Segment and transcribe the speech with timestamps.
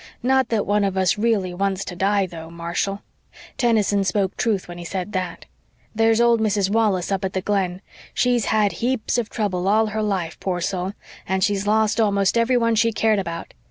[0.23, 3.03] Not that one of us really wants to die though, Marshall.
[3.59, 5.45] Tennyson spoke truth when he said that.
[5.93, 6.71] There's old Mrs.
[6.71, 7.81] Wallace up at the Glen.
[8.11, 10.93] She's had heaps of trouble all her life, poor soul,
[11.27, 13.53] and she's lost almost everyone she cared about.